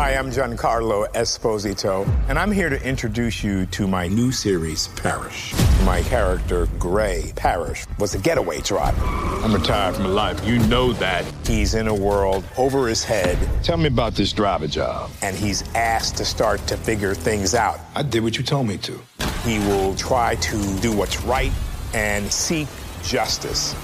[0.00, 5.52] Hi, I'm Giancarlo Esposito, and I'm here to introduce you to my new series, Parish.
[5.84, 9.04] My character, Gray Parish, was a getaway driver.
[9.04, 10.46] I'm retired from life.
[10.46, 11.24] You know that.
[11.44, 15.10] He's in a world over his head, Tell me about this driver job.
[15.20, 17.80] and he's asked to start to figure things out.
[17.96, 19.00] I did what you told me to.
[19.42, 21.50] He will try to do what's right
[21.92, 22.68] and seek
[23.02, 23.74] justice.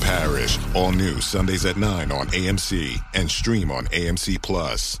[0.00, 5.00] Parish, all new Sundays at 9 on AMC and stream on AMC Plus.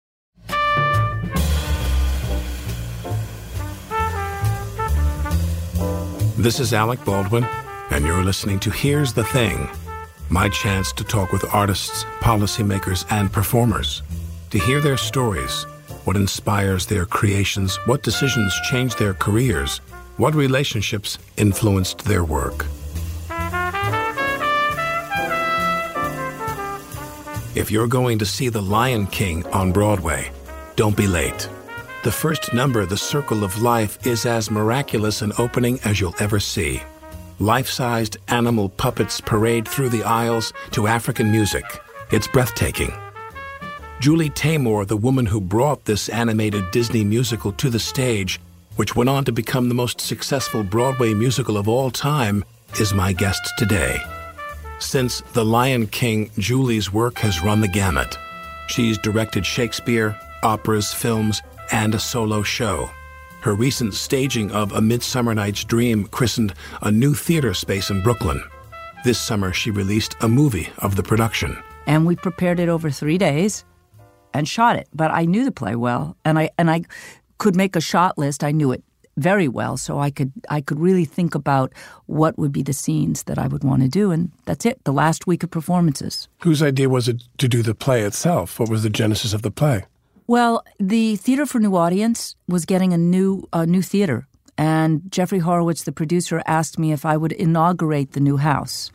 [6.41, 7.43] This is Alec Baldwin,
[7.91, 9.69] and you're listening to Here's the Thing
[10.31, 14.01] my chance to talk with artists, policymakers, and performers.
[14.49, 15.67] To hear their stories,
[16.03, 19.81] what inspires their creations, what decisions changed their careers,
[20.17, 22.65] what relationships influenced their work.
[27.53, 30.31] If you're going to see The Lion King on Broadway,
[30.75, 31.47] don't be late.
[32.03, 36.39] The first number, The Circle of Life, is as miraculous an opening as you'll ever
[36.39, 36.81] see.
[37.37, 41.63] Life sized animal puppets parade through the aisles to African music.
[42.09, 42.91] It's breathtaking.
[43.99, 48.39] Julie Taymor, the woman who brought this animated Disney musical to the stage,
[48.77, 52.43] which went on to become the most successful Broadway musical of all time,
[52.79, 53.99] is my guest today.
[54.79, 58.17] Since The Lion King, Julie's work has run the gamut.
[58.69, 62.89] She's directed Shakespeare, operas, films, and a solo show.
[63.41, 68.43] Her recent staging of A Midsummer Night's Dream christened a new theater space in Brooklyn.
[69.03, 71.57] This summer, she released a movie of the production.
[71.87, 73.65] and we prepared it over three days
[74.33, 74.87] and shot it.
[74.93, 76.83] But I knew the play well, and I and I
[77.39, 78.43] could make a shot list.
[78.43, 78.83] I knew it
[79.17, 81.73] very well, so I could I could really think about
[82.05, 84.83] what would be the scenes that I would want to do, and that's it.
[84.83, 86.29] The last week of performances.
[86.43, 88.59] Whose idea was it to do the play itself?
[88.59, 89.85] What was the genesis of the play?
[90.31, 94.27] Well, the Theater for New Audience was getting a new a new theater,
[94.57, 98.91] and Jeffrey Horowitz, the producer, asked me if I would inaugurate the new house.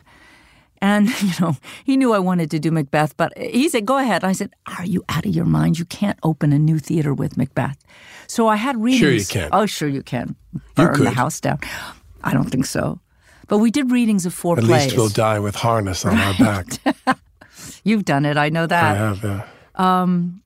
[0.81, 1.55] And you know,
[1.85, 4.85] he knew I wanted to do Macbeth, but he said, "Go ahead." I said, "Are
[4.85, 5.77] you out of your mind?
[5.77, 7.77] You can't open a new theater with Macbeth."
[8.25, 8.99] So I had readings.
[8.99, 9.49] Sure you can.
[9.53, 10.35] Oh, sure you can.
[10.73, 11.13] Burn the could.
[11.13, 11.59] house down.
[12.23, 12.99] I don't think so.
[13.47, 14.85] But we did readings of four At plays.
[14.85, 16.65] least we'll die with harness on our back.
[17.83, 18.37] You've done it.
[18.37, 18.83] I know that.
[18.83, 19.45] I have, yeah.
[19.75, 20.41] Um,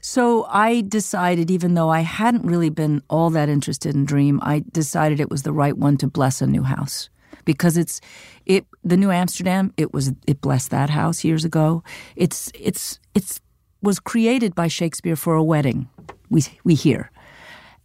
[0.00, 4.64] so I decided, even though I hadn't really been all that interested in Dream, I
[4.72, 7.08] decided it was the right one to bless a new house
[7.44, 8.00] because it's
[8.46, 9.72] it the new Amsterdam.
[9.76, 11.82] It was it blessed that house years ago.
[12.16, 13.40] It's it's it's
[13.82, 15.88] was created by Shakespeare for a wedding.
[16.30, 17.10] We we hear,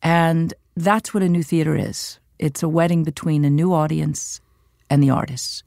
[0.01, 2.19] and that's what a new theater is.
[2.38, 4.39] It's a wedding between a new audience
[4.89, 5.63] and the artists.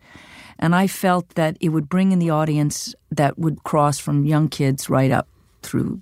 [0.58, 4.48] And I felt that it would bring in the audience that would cross from young
[4.48, 5.28] kids right up
[5.62, 6.00] through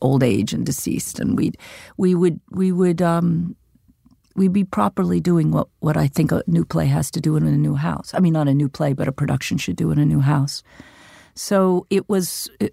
[0.00, 1.56] old age and deceased, and we'd
[1.96, 3.56] we would we would um,
[4.36, 7.46] we'd be properly doing what what I think a new play has to do in
[7.46, 8.12] a new house.
[8.14, 10.62] I mean, not a new play, but a production should do in a new house.
[11.34, 12.50] So it was.
[12.60, 12.72] It,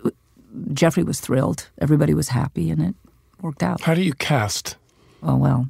[0.74, 1.70] Jeffrey was thrilled.
[1.82, 2.96] Everybody was happy, and it
[3.42, 3.82] worked out.
[3.82, 4.78] How do you cast?
[5.22, 5.68] Oh well.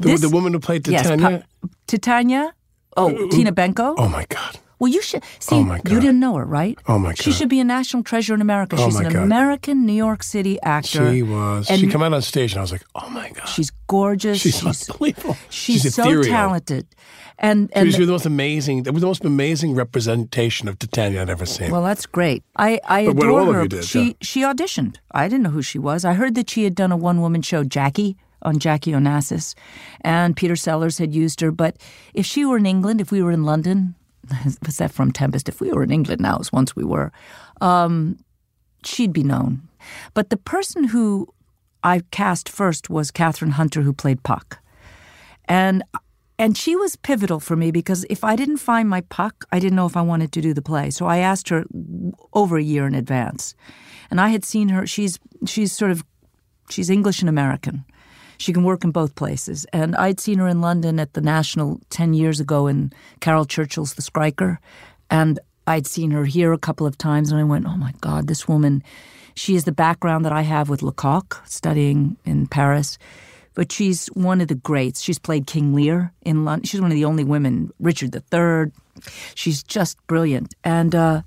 [0.00, 1.46] The, This- the woman who played Yes, Titania?
[1.62, 2.54] Pa- Titania.
[2.96, 3.94] Oh, Tina Benko.
[3.96, 4.58] oh my God.
[4.82, 5.54] Well, you should see.
[5.54, 6.76] Oh, my You didn't know her, right?
[6.88, 7.18] Oh, my god!
[7.18, 8.74] She should be a national treasure in America.
[8.76, 9.22] Oh, She's an God.
[9.22, 11.12] American New York City actor.
[11.12, 11.70] She was.
[11.70, 13.46] And she came out on stage and I was like, oh my God.
[13.46, 14.40] She's gorgeous.
[14.40, 15.36] She's unbelievable.
[15.50, 16.24] She's, She's so ethereal.
[16.24, 16.88] talented.
[17.38, 18.78] And She was the most amazing.
[18.86, 21.70] It was the most amazing representation of Titania I'd ever seen.
[21.70, 22.42] well, that's great.
[22.56, 23.68] I I But adore her.
[23.68, 24.12] did, she yeah.
[24.20, 24.96] she auditioned.
[25.12, 26.04] I didn't know who she was.
[26.04, 29.54] I heard that she had done a one woman show, Jackie, on Jackie Onassis,
[30.00, 31.52] and Peter Sellars had used her.
[31.52, 31.76] But
[32.14, 33.94] if she were in England, if we were in London,
[34.64, 35.48] was that from Tempest?
[35.48, 37.12] If we were in England now, as once we were,
[37.60, 38.18] um,
[38.84, 39.68] she'd be known.
[40.14, 41.28] But the person who
[41.82, 44.58] I cast first was Kathryn Hunter, who played Puck.
[45.46, 45.82] And
[46.38, 49.76] and she was pivotal for me because if I didn't find my puck, I didn't
[49.76, 50.90] know if I wanted to do the play.
[50.90, 51.64] So I asked her
[52.32, 53.54] over a year in advance.
[54.10, 56.04] And I had seen her, she's she's sort of
[56.68, 57.84] she's English and American.
[58.42, 59.64] She can work in both places.
[59.72, 63.94] And I'd seen her in London at the National 10 years ago in Caryl Churchill's
[63.94, 64.58] The Skriker.
[65.10, 68.26] And I'd seen her here a couple of times and I went, "Oh my god,
[68.26, 68.82] this woman,
[69.34, 72.98] she is the background that I have with Lecoq studying in Paris."
[73.54, 75.02] but she's one of the greats.
[75.02, 76.64] She's played King Lear in London.
[76.64, 78.72] She's one of the only women, Richard III.
[79.34, 80.54] She's just brilliant.
[80.64, 81.20] And uh,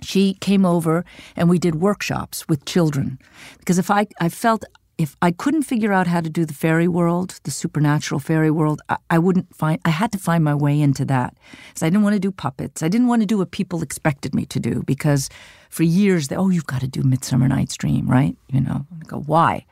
[0.00, 1.04] she came over
[1.36, 3.18] and we did workshops with children.
[3.58, 4.64] Because if I, I felt
[4.98, 8.82] if I couldn't figure out how to do the fairy world, the supernatural fairy world,
[8.88, 11.34] I, I wouldn't find, I had to find my way into that.
[11.74, 12.82] So I didn't want to do puppets.
[12.82, 15.30] I didn't want to do what people expected me to do because
[15.70, 18.36] for years, they, oh, you've got to do Midsummer Night's Dream, right?
[18.48, 19.64] You know, I go, oh, why?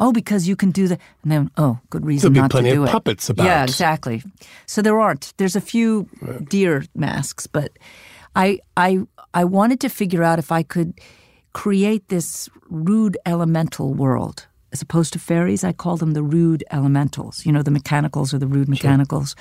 [0.00, 2.70] Oh, because you can do the, and then, oh, good reason There'll not be plenty
[2.70, 2.92] to do of it.
[2.92, 3.44] puppets about.
[3.46, 4.22] Yeah, exactly.
[4.66, 5.34] So there aren't.
[5.36, 6.08] There's a few
[6.48, 7.72] deer masks, but
[8.36, 9.00] I I
[9.34, 10.94] I wanted to figure out if I could
[11.58, 14.46] create this rude elemental world.
[14.72, 17.44] As opposed to fairies, I call them the rude elementals.
[17.44, 19.34] You know, the mechanicals or the rude mechanicals.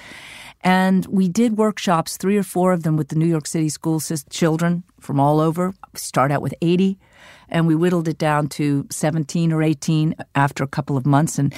[0.61, 3.99] And we did workshops, three or four of them with the New York City school
[3.99, 5.75] system, children from all over.
[5.93, 6.97] We start out with 80,
[7.49, 11.37] and we whittled it down to 17 or 18 after a couple of months.
[11.37, 11.53] And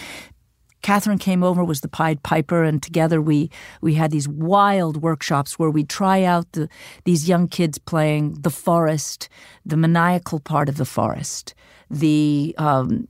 [0.81, 3.49] Kathryn came over, was the Pied Piper, and together we
[3.81, 6.69] we had these wild workshops where we try out the
[7.03, 9.29] these young kids playing the forest,
[9.65, 11.53] the maniacal part of the forest,
[11.89, 13.07] the um,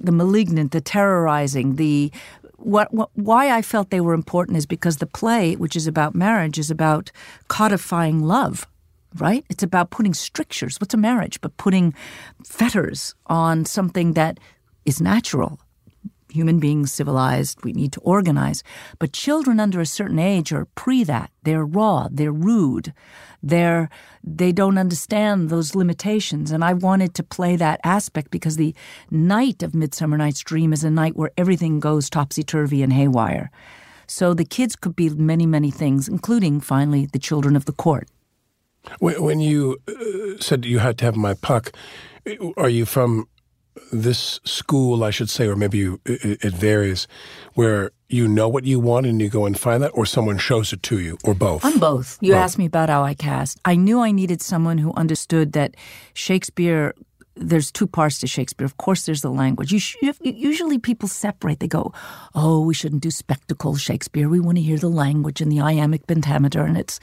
[0.00, 2.10] the malignant, the terrorizing, the
[2.64, 6.14] what, what, why I felt they were important is because the play, which is about
[6.14, 7.10] marriage, is about
[7.48, 8.66] codifying love,
[9.16, 9.44] right?
[9.50, 10.80] It's about putting strictures.
[10.80, 11.40] What's a marriage?
[11.42, 11.94] But putting
[12.42, 14.40] fetters on something that
[14.86, 15.60] is natural.
[16.34, 18.64] Human beings, civilized, we need to organize.
[18.98, 21.30] But children under a certain age are pre that.
[21.44, 22.92] They're raw, they're rude,
[23.40, 23.88] they're,
[24.24, 26.50] they don't understand those limitations.
[26.50, 28.74] And I wanted to play that aspect because the
[29.10, 33.50] night of Midsummer Night's Dream is a night where everything goes topsy turvy and haywire.
[34.08, 38.08] So the kids could be many, many things, including finally the children of the court.
[39.00, 41.72] When, you uh, said you had to have my puck,
[42.56, 43.28] are you from
[43.92, 47.06] this school, I should say, or maybe you, it, it varies,
[47.54, 50.72] where you know what you want and you go and find that, or someone shows
[50.72, 51.64] it to you, or both?
[51.64, 52.18] I'm both.
[52.20, 52.40] You Both.
[52.42, 53.60] asked me about how I cast.
[53.64, 55.74] I knew I needed someone who understood that
[56.14, 56.94] Shakespeare.
[57.36, 58.64] There's two parts to Shakespeare.
[58.64, 59.72] Of course, there's the language.
[59.72, 61.58] You sh- usually people separate.
[61.58, 61.92] They go,
[62.32, 64.28] "Oh, we shouldn't do spectacle Shakespeare.
[64.28, 67.00] We want to hear the language and the iambic pentameter." And it's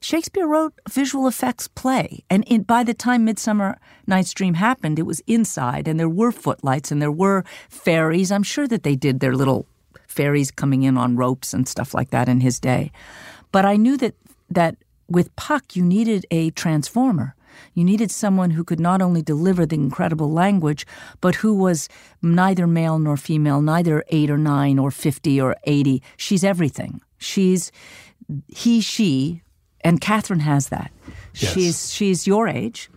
[0.00, 5.06] Shakespeare wrote visual effects play, and in, by the time Midsummer Night's Dream happened, it
[5.06, 8.30] was inside, and there were footlights, and there were fairies.
[8.30, 9.66] I'm sure that they did their little
[10.06, 12.92] fairies coming in on ropes and stuff like that in his day.
[13.52, 14.14] But I knew that
[14.50, 14.76] that
[15.08, 17.34] with Puck, you needed a transformer.
[17.74, 20.86] You needed someone who could not only deliver the incredible language,
[21.20, 21.88] but who was
[22.20, 26.02] neither male nor female, neither eight or nine or 50 or 80.
[26.16, 27.00] She's everything.
[27.18, 27.72] She's
[28.48, 29.42] he, she,
[29.86, 30.90] and Kathryn has that.
[31.34, 31.52] Yes.
[31.52, 32.90] She's she's your age,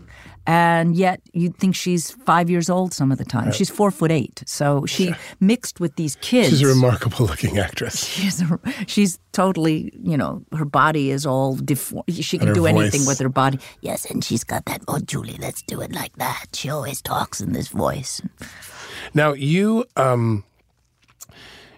[0.47, 3.51] and yet you'd think she's five years old some of the time.
[3.51, 6.49] She's four foot eight, so she mixed with these kids.
[6.49, 8.05] She's a remarkable looking actress.
[8.15, 12.05] She's a, she's totally you know her body is all deformed.
[12.09, 13.59] She can do anything with her body.
[13.81, 14.81] Yes, and she's got that.
[14.87, 16.47] Oh, Julie, let's do it like that.
[16.53, 18.21] She always talks in this voice.
[19.13, 20.43] Now, you, um,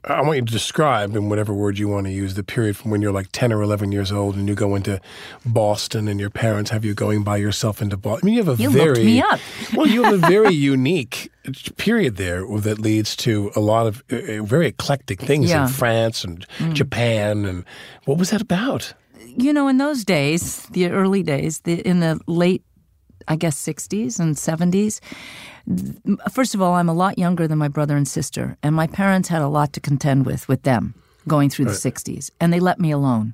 [0.03, 2.89] I want you to describe, in whatever word you want to use, the period from
[2.91, 5.00] when you're like 10 or 11 years old and you go into
[5.46, 8.22] Boston and your parents have you going by yourself into Boston.
[8.24, 9.03] I mean, you have a You very.
[9.05, 9.39] me up.
[9.75, 11.31] well, you have a very unique
[11.77, 15.60] period there that leads to a lot of uh, uh, very eclectic things Yeah.
[15.63, 15.67] Mm.
[15.67, 17.46] in France and Japan.
[17.46, 17.63] And
[18.05, 18.93] what was that about?
[19.38, 22.63] you know, in those days, the early days, the, in the late,
[23.29, 25.01] I guess, 60s and 70s, th-
[26.32, 29.30] first of all, I'm a lot younger than my brother and sister, and my parents
[29.30, 30.94] had a lot to contend with with them
[31.27, 33.34] going through the 60s, and they let me alone.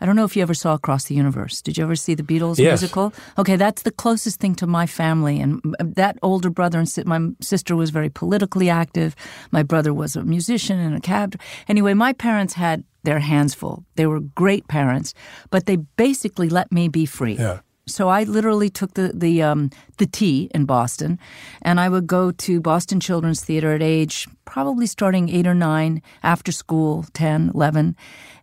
[0.00, 1.62] I don't know if you ever saw Across the Universe.
[1.62, 2.82] Did you ever see the Beatles Yes.
[2.82, 3.14] musical?
[3.38, 5.40] Okay, that's the closest thing to my family.
[5.40, 9.14] And uh, that older brother and si- my sister was very politically active.
[9.50, 11.40] My brother was a musician and a cab.
[11.68, 13.84] Anyway, my parents had their hands full.
[13.94, 15.14] They were great parents,
[15.50, 17.36] but they basically let me be free.
[17.38, 17.60] Yeah.
[17.86, 21.18] So I literally took the the um, the T in Boston,
[21.62, 26.00] and I would go to Boston Children's Theater at age probably starting eight or nine,
[26.22, 27.96] after school, 10, 11,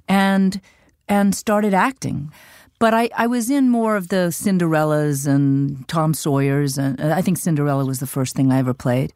[0.08, 0.62] and
[1.08, 2.32] and started acting.
[2.80, 7.22] But I, I was in more of the Cinderellas and Tom Sawyers, and uh, I
[7.22, 9.14] think Cinderella was the first thing I ever played.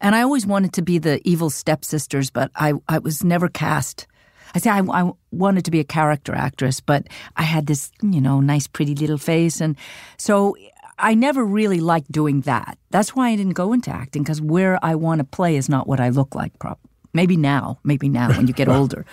[0.00, 4.06] And I always wanted to be the evil stepsisters, but I, I was never cast.
[4.54, 8.20] I say I, I wanted to be a character actress, but I had this, you
[8.20, 9.60] know, nice, pretty little face.
[9.60, 9.76] And
[10.16, 10.56] so
[10.98, 12.78] I never really liked doing that.
[12.90, 15.86] That's why I didn't go into acting because where I want to play is not
[15.86, 16.58] what I look like.
[16.58, 16.78] Prob-
[17.12, 19.04] maybe now, maybe now when you get older.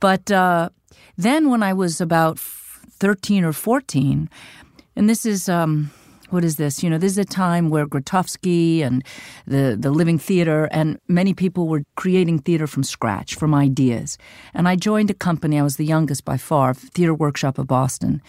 [0.00, 0.68] But uh,
[1.16, 4.28] then when I was about 13 or 14,
[4.96, 5.48] and this is.
[5.48, 5.90] Um,
[6.30, 6.82] what is this?
[6.82, 9.04] You know, this is a time where Grotowski and
[9.46, 14.18] the, the Living Theater and many people were creating theater from scratch, from ideas.
[14.54, 18.22] And I joined a company, I was the youngest by far, Theater Workshop of Boston.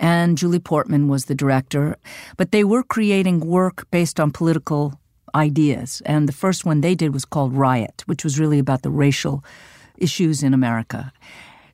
[0.00, 1.96] And Julie Portman was the director.
[2.36, 4.98] But they were creating work based on political
[5.34, 6.02] ideas.
[6.04, 9.44] And the first one they did was called Riot, which was really about the racial
[9.96, 11.12] issues in America.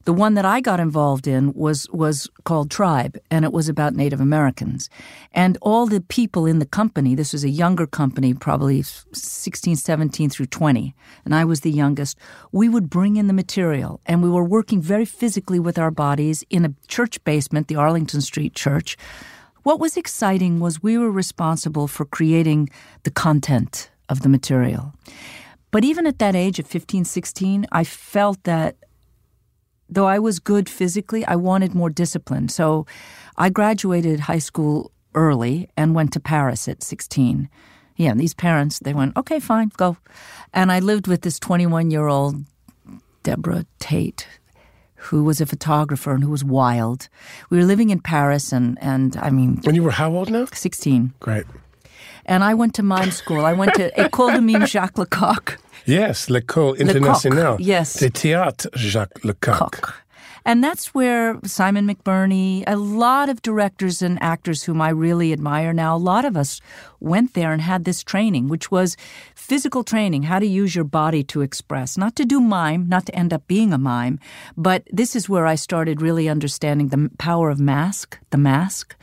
[0.08, 3.92] The one that I got involved in was was called Tribe, and it was about
[3.94, 4.88] Native Americans.
[5.32, 10.30] And all the people in the company, this was a younger company, probably 16, 17
[10.30, 10.94] through 20,
[11.26, 12.16] and I was the youngest,
[12.52, 16.42] we would bring in the material, and we were working very physically with our bodies
[16.48, 18.96] in a church basement, the Arlington Street Church.
[19.62, 22.70] What was exciting was we were responsible for creating
[23.02, 24.94] the content of the material.
[25.70, 28.76] But even at that age of 15, 16, I felt that
[29.88, 32.48] though I was good physically, I wanted more discipline.
[32.48, 32.86] So
[33.36, 37.48] I graduated high school early and went to Paris at 16.
[37.96, 39.96] Yeah, and these parents, they went, okay, fine, go.
[40.54, 42.44] And I lived with this 21 year old
[43.24, 44.28] Deborah Tate,
[44.94, 47.08] who was a photographer and who was wild.
[47.50, 49.60] We were living in Paris, and, and I mean.
[49.64, 50.46] When you were how old now?
[50.46, 51.12] 16.
[51.18, 51.44] Great.
[52.24, 53.44] And I went to mime school.
[53.44, 55.58] I went to École de Mime Jacques Lecoq.
[55.88, 57.56] Yes, L'École Internationale.
[57.58, 57.98] yes.
[57.98, 59.58] De Théâtre Jacques Lecoq.
[59.58, 59.94] Coq.
[60.44, 65.74] And that's where Simon McBurney, a lot of directors and actors whom I really admire
[65.74, 66.60] now, a lot of us
[67.00, 68.96] went there and had this training, which was
[69.34, 73.14] physical training, how to use your body to express, not to do mime, not to
[73.14, 74.18] end up being a mime.
[74.56, 78.96] But this is where I started really understanding the power of mask, the mask,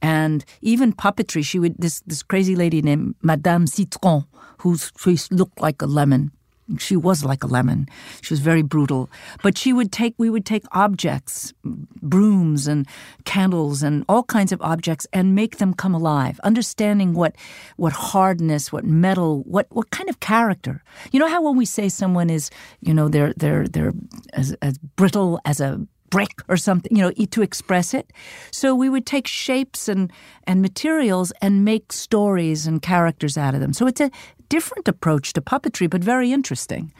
[0.00, 1.44] and even puppetry.
[1.44, 4.24] She would, this, this crazy lady named Madame Citron,
[4.62, 6.30] whose face looked like a lemon
[6.78, 7.88] she was like a lemon.
[8.22, 9.10] She was very brutal.
[9.42, 12.86] But she would take, we would take objects, brooms and
[13.24, 17.34] candles and all kinds of objects and make them come alive, understanding what,
[17.76, 20.82] what hardness, what metal, what, what kind of character.
[21.10, 22.50] You know how when we say someone is,
[22.80, 23.92] you know, they're, they're, they're
[24.32, 25.80] as, as brittle as a
[26.12, 28.06] brick or something, you know, to express it.
[28.52, 30.12] So we would take shapes and,
[30.46, 33.72] and materials and make stories and characters out of them.
[33.72, 34.10] So it's a
[34.48, 36.92] different approach to puppetry, but very interesting.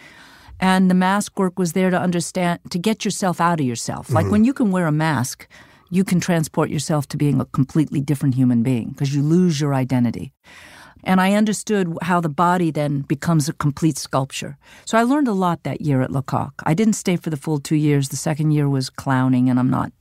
[0.59, 4.11] And the mask work was there to understand, to get yourself out of yourself.
[4.11, 4.33] Like Mm-hmm.
[4.33, 5.47] when you can wear a mask,
[5.91, 9.75] you can transport yourself to being a completely different human being because you lose your
[9.75, 10.33] identity.
[11.05, 14.57] And I understood how the body then becomes a complete sculpture.
[14.85, 16.53] So I learned a lot that year at Lecoq.
[16.65, 18.09] I didn't stay for the full two years.
[18.09, 19.93] The second year was clowning, and I'm not.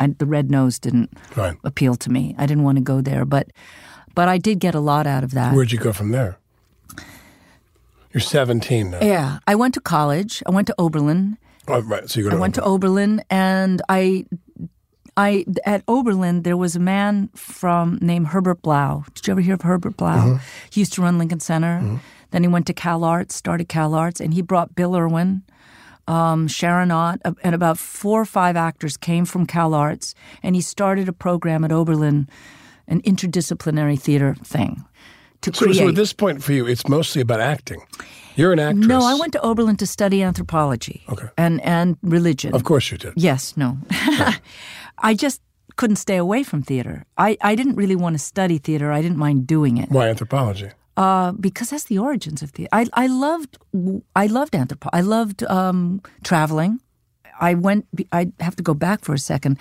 [0.00, 1.56] I, the red nose didn't Right.
[1.64, 2.34] appeal to me.
[2.38, 3.48] I didn't want to go there, but
[4.14, 5.54] but I did get a lot out of that.
[5.54, 6.38] Where'd you go from there?
[8.12, 8.98] You're 17 now.
[9.02, 10.42] Yeah, I went to college.
[10.46, 11.36] I went to Oberlin.
[11.68, 12.08] Oh, right.
[12.08, 14.24] So you go I went to Oberlin, and I,
[15.18, 19.04] I at Oberlin there was a man from named Herbert Blau.
[19.14, 20.38] Did you ever hear of Herbert Blau?
[20.70, 22.00] He used to run Lincoln Center.
[22.30, 25.42] Then he went to Cal Arts, started Cal Arts, and he brought Bill Irwin,
[26.06, 30.60] um, Sharon Ott, and about four or five actors came from Cal Arts, and he
[30.62, 32.28] started a program at Oberlin,
[32.86, 34.84] an interdisciplinary theater thing.
[35.40, 35.78] To So, create.
[35.78, 37.80] so at this point for you, it's mostly about acting.
[38.36, 38.86] You're an actress.
[38.86, 41.02] No, I went to Oberlin to study anthropology.
[41.08, 41.28] Okay.
[41.36, 42.54] And and religion.
[42.54, 43.12] Of course you did.
[43.16, 43.76] Yes, no.
[45.02, 45.40] I just
[45.76, 47.04] couldn't stay away from theater.
[47.16, 48.92] I, I didn't really want to study theater.
[48.92, 49.90] I didn't mind doing it.
[49.90, 50.70] Why anthropology?
[50.96, 52.70] Uh, because that's the origins of theater.
[52.72, 53.56] I, I loved
[54.16, 54.90] I loved anthropo.
[54.92, 56.80] I loved um, traveling.
[57.40, 57.86] I went.
[58.10, 59.58] I have to go back for a second.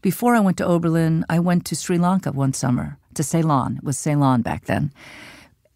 [0.00, 3.76] Before I went to Oberlin, I went to Sri Lanka one summer to Ceylon.
[3.76, 4.90] It was Ceylon back then,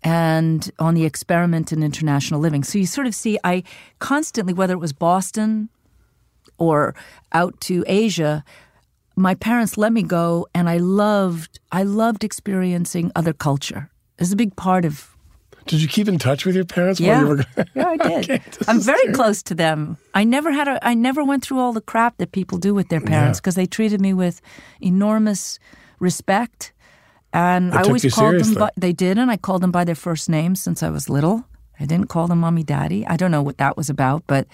[0.02, 2.64] and on the experiment in international living.
[2.64, 3.64] So you sort of see I
[3.98, 5.68] constantly, whether it was Boston
[6.56, 6.94] or
[7.32, 8.44] out to Asia,
[9.16, 13.90] my parents let me go, and I loved I loved experiencing other culture.
[14.18, 15.08] It's a big part of
[15.66, 18.30] Did you keep in touch with your parents yeah, while you were yeah, I did.
[18.30, 19.14] Okay, I'm very great.
[19.16, 19.96] close to them.
[20.14, 20.78] I never had a.
[20.86, 23.40] I never went through all the crap that people do with their parents Yeah.
[23.42, 24.40] because they treated me with
[24.80, 25.58] enormous
[26.00, 26.72] respect,
[27.32, 28.44] and They I always called them.
[28.44, 28.56] seriously.
[28.60, 31.44] By, they did, and I called them by their first names since I was little.
[31.80, 33.06] I didn't call them mommy, daddy.
[33.06, 34.46] I don't know what that was about, but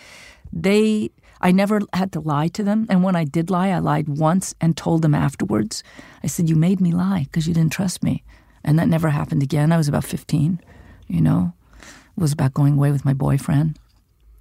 [0.52, 1.10] they.
[1.40, 4.54] I never had to lie to them, and when I did lie, I lied once
[4.60, 5.82] and told them afterwards.
[6.24, 8.24] I said, "You made me lie because you didn't trust me,"
[8.64, 9.72] and that never happened again.
[9.72, 10.60] I was about fifteen,
[11.06, 11.52] you know
[12.16, 13.78] It was about going away with my boyfriend,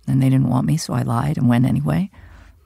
[0.08, 2.10] and they didn't want me, so I lied and went anyway.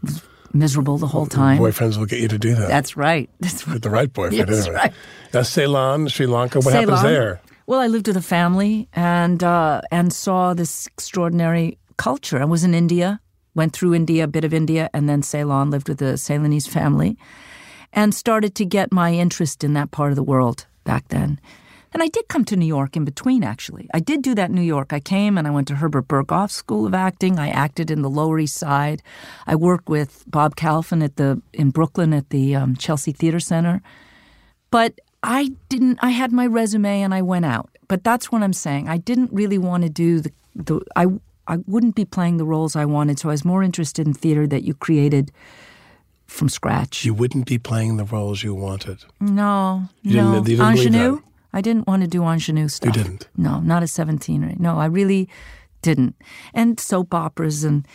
[0.02, 0.22] Was
[0.54, 1.60] miserable the whole time.
[1.60, 2.68] Boyfriends will get you to do that.
[2.68, 3.30] That's right.
[3.40, 3.74] That's right.
[3.74, 4.76] With the right boyfriend, That's anyway.
[4.76, 4.94] right.
[5.34, 7.42] Now, Ceylon, Sri Lanka, what happens there?
[7.68, 12.42] Well, I lived with a family and uh, and saw this extraordinary culture.
[12.42, 13.20] I was in India,
[13.56, 15.70] went through India, a bit of India, and then Ceylon.
[15.72, 17.18] Lived with a Ceylonese family,
[17.94, 21.40] and started to get my interest in that part of the world back then.
[21.94, 23.90] And I did come to New York in between, actually.
[23.94, 24.94] I did do that in New York.
[24.94, 27.38] I came and I went to Herbert Berghof School of Acting.
[27.38, 29.04] I acted in the Lower East Side.
[29.46, 33.82] I worked with Bob Kalfin at the in Brooklyn at the um, Chelsea Theater Center.
[34.70, 36.00] But I didn't.
[36.02, 37.70] I had my resume and I went out.
[37.90, 38.88] But that's what I'm saying.
[38.88, 40.32] I didn't really want to do the.
[40.56, 41.08] the I
[41.48, 43.20] I wouldn't be playing the roles I wanted.
[43.20, 45.32] So I was more interested in theater that you created
[46.28, 47.04] from scratch.
[47.04, 49.04] You wouldn't be playing the roles you wanted.
[49.20, 50.34] No, You no.
[50.34, 51.22] didn't- you didn't ingenue.
[51.54, 52.96] I didn't want to do ingenue stuff.
[52.96, 53.28] You didn't?
[53.36, 54.44] No, not at 17.
[54.44, 55.28] Or, no, I really
[55.82, 56.16] didn't.
[56.54, 57.86] And soap operas and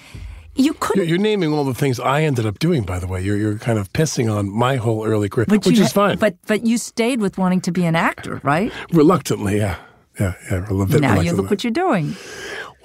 [0.55, 1.05] you couldn't.
[1.05, 3.23] You're, you're naming all the things I ended up doing, by the way.
[3.23, 6.19] You're, you're kind of pissing on my whole early career, but which you is fine.
[6.19, 8.71] But but you stayed with wanting to be an actor, right?
[8.93, 9.77] Reluctantly, yeah.
[10.21, 12.17] Yeah, yeah, a little bit now you look what you're doing.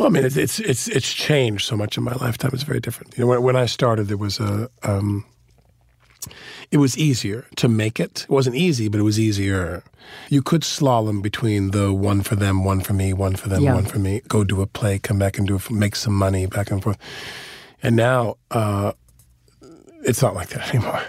[0.01, 2.49] Well, I mean, it's it's it's it's changed so much in my lifetime.
[2.55, 3.15] It's very different.
[3.15, 4.67] You know, when, when I started, there was a.
[4.81, 5.25] Um,
[6.71, 8.23] it was easier to make it.
[8.23, 9.83] It wasn't easy, but it was easier.
[10.29, 13.75] You could slalom between the one for them, one for me, one for them, Yeah.
[13.75, 14.21] one for me.
[14.27, 16.97] Go do a play, come back and do a, make some money, back and forth.
[17.83, 18.93] And now uh,
[20.03, 21.01] it's not like that anymore.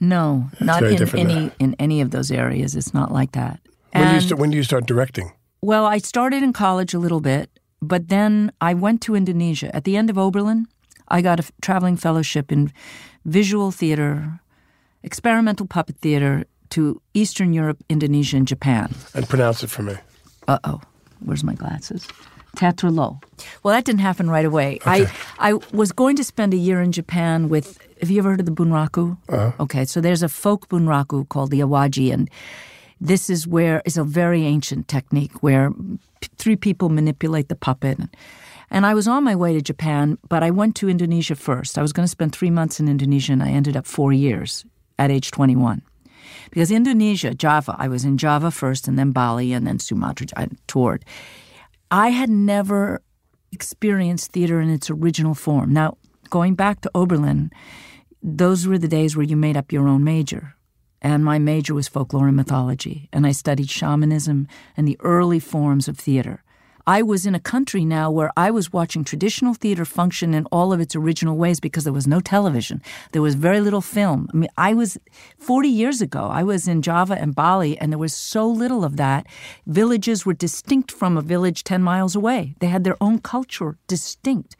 [0.00, 1.50] No, not in any now.
[1.60, 2.74] in any of those areas.
[2.74, 3.60] It's not like that.
[3.92, 5.30] When do you And- when do you start directing?
[5.62, 7.50] Well, I started in college a little bit,
[7.82, 9.74] but then I went to Indonesia.
[9.74, 10.66] At the end of Oberlin,
[11.08, 12.72] I got a f- traveling fellowship in
[13.24, 14.40] visual theater,
[15.02, 18.92] experimental puppet theater to Eastern Europe, Indonesia, and Japan.
[19.14, 19.94] And pronounce it for me.
[20.48, 20.80] Uh oh,
[21.20, 22.06] where's my glasses?
[22.56, 23.20] Teatr Loh.
[23.62, 24.78] Well, that didn't happen right away.
[24.86, 25.06] I
[25.38, 27.78] I was going to spend a year in Japan with.
[28.00, 29.16] Have you ever heard of the bunraku?
[29.28, 29.52] Uh-huh.
[29.60, 32.28] Okay, so there's a folk bunraku called the awaji, and
[33.00, 35.70] this is where is a very ancient technique where
[36.20, 37.98] p- three people manipulate the puppet.
[38.70, 41.78] And I was on my way to Japan, but I went to Indonesia first.
[41.78, 44.64] I was going to spend three months in Indonesia, and I ended up four years
[44.98, 45.82] at age 21.
[46.50, 50.26] Because Indonesia, Java, I was in Java first, and then Bali, and then Sumatra.
[50.36, 51.04] I toured.
[51.90, 53.02] I had never
[53.52, 55.72] experienced theater in its original form.
[55.72, 55.96] Now,
[56.30, 57.50] going back to Oberlin,
[58.22, 60.56] those were the days where you made up your own major.
[61.02, 63.08] And my major was folklore and mythology.
[63.12, 66.42] And I studied shamanism and the early forms of theater.
[66.88, 70.72] I was in a country now where I was watching traditional theater function in all
[70.72, 72.80] of its original ways because there was no television.
[73.10, 74.28] There was very little film.
[74.32, 74.96] I mean, I was
[75.36, 78.98] 40 years ago, I was in Java and Bali, and there was so little of
[78.98, 79.26] that.
[79.66, 84.54] Villages were distinct from a village 10 miles away, they had their own culture distinct.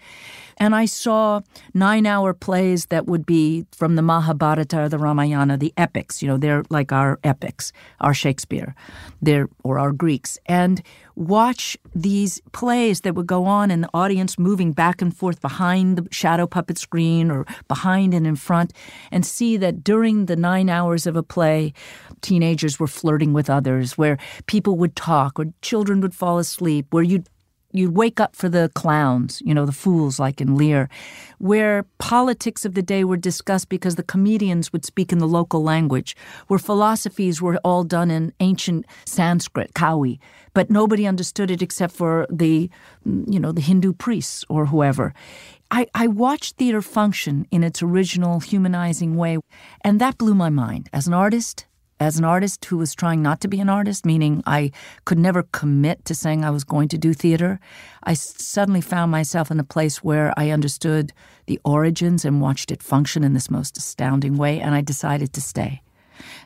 [0.58, 1.40] And I saw
[1.74, 6.22] nine hour plays that would be from the Mahabharata or the Ramayana, the epics.
[6.22, 8.74] You know, they're like our epics, our Shakespeare,
[9.20, 10.38] they're, or our Greeks.
[10.46, 10.82] And
[11.14, 15.98] watch these plays that would go on and the audience moving back and forth behind
[15.98, 18.72] the shadow puppet screen or behind and in front
[19.10, 21.72] and see that during the nine hours of a play,
[22.22, 27.02] teenagers were flirting with others, where people would talk or children would fall asleep, where
[27.02, 27.28] you'd
[27.78, 30.88] you'd wake up for the clowns, you know, the fools like in Lear,
[31.38, 35.62] where politics of the day were discussed because the comedians would speak in the local
[35.62, 40.18] language, where philosophies were all done in ancient Sanskrit, Kawi,
[40.54, 42.70] but nobody understood it except for the,
[43.04, 45.12] you know, the Hindu priests or whoever.
[45.70, 49.38] I, I watched theater function in its original humanizing way,
[49.82, 50.88] and that blew my mind.
[50.92, 51.66] As an artist,
[51.98, 54.70] as an artist who was trying not to be an artist, meaning I
[55.04, 57.58] could never commit to saying I was going to do theater,
[58.02, 61.12] I suddenly found myself in a place where I understood
[61.46, 65.40] the origins and watched it function in this most astounding way, and I decided to
[65.40, 65.82] stay.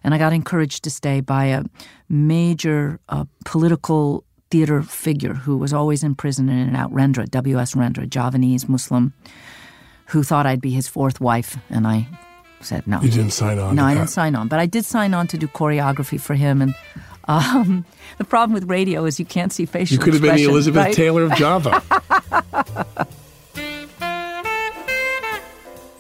[0.02, 1.64] And I got encouraged to stay by a
[2.08, 7.74] major uh, political theater figure who was always in prison in and out, Rendra, W.S.
[7.74, 9.12] Rendra, Javanese Muslim,
[10.06, 12.08] who thought I'd be his fourth wife, and I
[12.60, 13.00] said no.
[13.00, 13.74] You didn't sign on.
[13.74, 16.62] No, I didn't sign on, but I did sign on to do choreography for him.
[16.62, 16.74] And
[17.24, 17.84] um,
[18.18, 19.96] the problem with radio is you can't see facial.
[19.96, 19.98] Expressions.
[19.98, 20.94] You could have been the Elizabeth right?
[20.94, 21.82] Taylor of Java.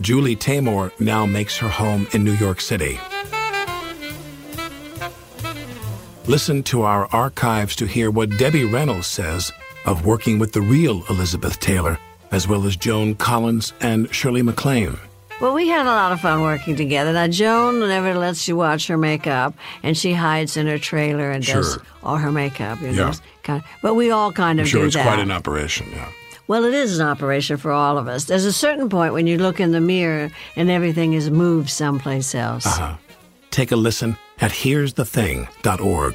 [0.00, 2.98] Julie Taymor now makes her home in New York City.
[6.26, 9.52] Listen to our archives to hear what Debbie Reynolds says
[9.84, 11.98] of working with the real Elizabeth Taylor,
[12.30, 14.98] as well as Joan Collins and Shirley MacLaine.
[15.40, 17.12] Well, we had a lot of fun working together.
[17.14, 21.44] Now, Joan never lets you watch her makeup, and she hides in her trailer and
[21.44, 22.80] does all her makeup.
[22.82, 23.14] You know, Yeah.
[23.42, 25.06] kind of, but we all kind I'm of sure do it's that.
[25.06, 26.08] quite an operation, yeah.
[26.46, 28.24] Well, it is an operation for all of us.
[28.24, 32.34] There's a certain point when you look in the mirror and everything is moved someplace
[32.34, 32.66] else.
[32.66, 32.96] Uh-huh.
[33.50, 36.14] Take a listen at here'sthething.org.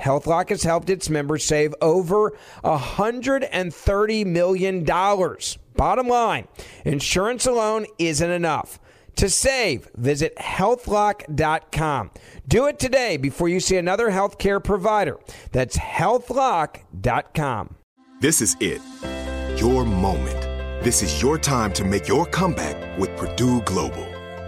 [0.00, 4.84] HealthLock has helped its members save over $130 million.
[5.76, 6.48] Bottom line,
[6.84, 8.80] insurance alone isn't enough.
[9.16, 12.10] To save, visit healthlock.com.
[12.48, 15.18] Do it today before you see another healthcare provider.
[15.52, 17.74] That's healthlock.com.
[18.20, 18.80] This is it.
[19.60, 20.40] Your moment.
[20.82, 24.09] This is your time to make your comeback with Purdue Global.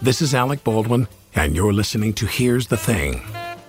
[0.00, 3.20] This is Alec Baldwin, and you're listening to Here's the Thing.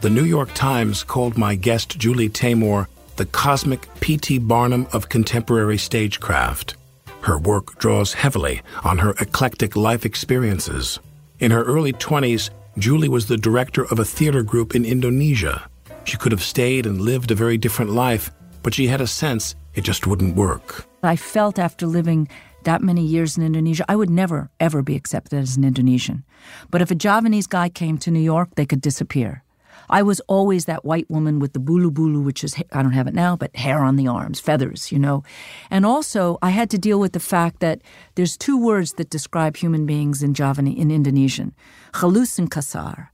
[0.02, 2.88] The New York Times called my guest Julie Taymor
[3.20, 4.38] the cosmic P.T.
[4.38, 6.78] Barnum of contemporary stagecraft.
[7.20, 11.00] Her work draws heavily on her eclectic life experiences.
[11.40, 15.68] In her early 20s, Julie was the director of a theater group in Indonesia.
[16.06, 18.32] She could have stayed and lived a very different life,
[18.64, 20.86] but she had a sense it just wouldn't work.
[21.04, 22.30] I felt after living
[22.64, 26.24] that many years in Indonesia, I would never, ever be accepted as an Indonesian.
[26.70, 29.44] But if a Javanese guy came to New York, they could disappear.
[29.90, 33.08] I was always that white woman with the bulu bulu, which is, I don't have
[33.08, 35.24] it now, but hair on the arms, feathers, you know.
[35.72, 37.82] And also, I had to deal with the fact that
[38.14, 41.56] there's two words that describe human beings in Javanese, in Indonesian
[41.96, 43.10] halus and kasar.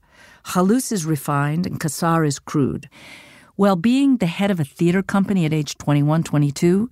[0.48, 2.88] Halus is refined and kasar is crude.
[3.56, 6.90] Well, being the head of a theater company at age 21, 22,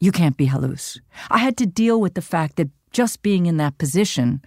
[0.00, 0.98] you can't be halus.
[1.30, 4.42] I had to deal with the fact that just being in that position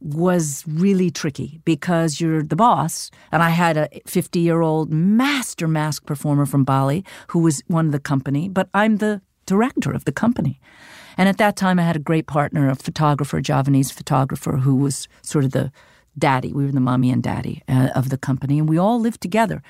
[0.00, 3.10] was really tricky because you're the boss.
[3.30, 7.86] And I had a 50 year old master mask performer from Bali who was one
[7.86, 10.58] of the company, but I'm the director of the company.
[11.18, 14.74] And at that time, I had a great partner, a photographer, a Javanese photographer, who
[14.76, 15.70] was sort of the
[16.18, 16.52] daddy.
[16.52, 18.58] We were the mommy and daddy uh, of the company.
[18.58, 19.62] And we all lived together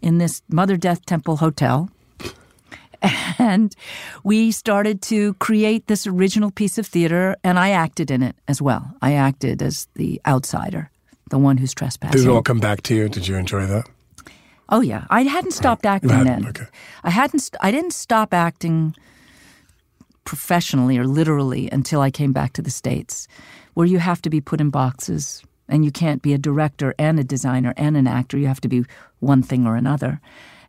[0.00, 1.90] in this Mother Death Temple hotel
[3.38, 3.74] and
[4.24, 8.60] we started to create this original piece of theater, and I acted in it as
[8.62, 8.94] well.
[9.02, 10.90] I acted as the outsider.
[11.30, 12.20] the one who's trespassing.
[12.20, 13.08] Did it all come back to you?
[13.08, 13.88] Did you enjoy that?
[14.68, 16.46] Oh yeah, I hadn't stopped acting hadn't, then.
[16.48, 16.66] okay.
[17.04, 17.40] I hadn't.
[17.40, 18.94] St- I didn't stop acting
[20.24, 23.28] professionally or literally until I came back to the states,
[23.74, 27.18] where you have to be put in boxes and you can't be a director and
[27.20, 28.38] a designer and an actor.
[28.38, 28.84] You have to be
[29.20, 30.20] one thing or another.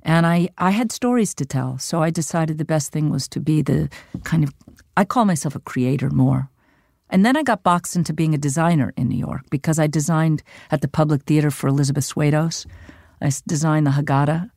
[0.08, 3.42] And I, I had stories to tell, so I decided the best thing was to
[3.42, 3.90] be the
[4.24, 4.54] kind of
[4.96, 6.50] I call myself a creator more.
[7.10, 10.44] And then I got boxed into being a designer in New York because I designed
[10.72, 12.66] at the Public Theater for Elizabeth Swados.
[13.22, 14.50] I designed the Haggadah,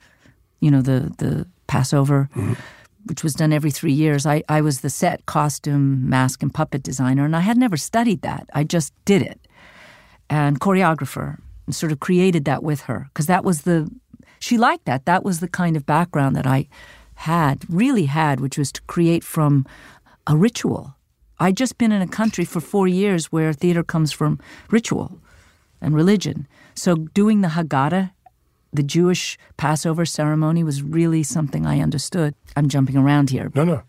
[0.60, 2.54] you know, the, the Passover, mm-hmm.
[3.06, 4.26] which was done every three years.
[4.26, 8.22] I, I was the set, costume, mask, and puppet designer, and I had never studied
[8.22, 8.48] that.
[8.54, 9.46] I just did it.
[10.28, 13.88] And choreographer, and sort of created that with her because that was the,
[14.40, 15.05] she liked that.
[15.05, 16.66] That was the kind of background that I
[17.14, 19.66] had, really had, which was to create from
[20.26, 20.96] a ritual.
[21.38, 25.20] I'd just been in a country for four years where theater comes from ritual
[25.81, 26.48] and religion.
[26.74, 28.11] So doing the Haggadah,
[28.72, 32.35] the Jewish Passover ceremony, was really something I understood.
[32.57, 33.53] I'm jumping around here.
[33.55, 33.83] No, no.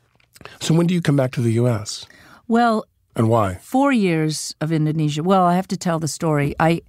[0.59, 2.05] So when do you come back to the U.S.
[2.47, 2.85] Well,
[3.15, 3.55] and why?
[3.61, 5.23] four years of Indonesia.
[5.23, 6.55] Well, I have to tell the story.
[6.59, 6.81] I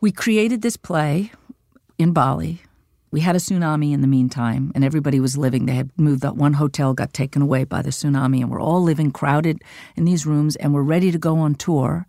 [0.00, 1.30] we created this play
[2.00, 2.62] in Bali.
[3.12, 5.66] We had a tsunami in the meantime, and everybody was living.
[5.66, 8.82] They had moved that one hotel got taken away by the tsunami, and we're all
[8.82, 9.62] living crowded
[9.96, 12.06] in these rooms, and we're ready to go on tour.